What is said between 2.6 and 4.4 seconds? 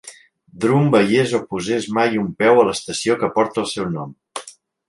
a l'estació que porta el seu nom.